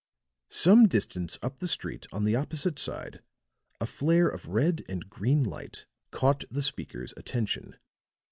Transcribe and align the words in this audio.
Some 0.49 0.87
distance 0.87 1.37
up 1.43 1.59
the 1.59 1.67
street 1.67 2.07
on 2.11 2.23
the 2.25 2.35
opposite 2.35 2.79
side, 2.79 3.21
a 3.79 3.85
flare 3.85 4.27
of 4.27 4.47
red 4.47 4.83
and 4.89 5.07
green 5.07 5.43
light 5.43 5.85
caught 6.09 6.43
the 6.49 6.63
speaker's 6.63 7.13
attention. 7.17 7.75